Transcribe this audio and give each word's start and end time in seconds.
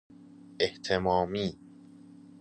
اهتمامی 0.59 1.57